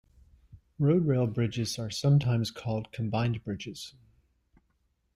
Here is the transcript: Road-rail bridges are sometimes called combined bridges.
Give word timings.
Road-rail 0.79 1.27
bridges 1.27 1.77
are 1.77 1.91
sometimes 1.91 2.49
called 2.49 2.91
combined 2.91 3.43
bridges. 3.43 3.93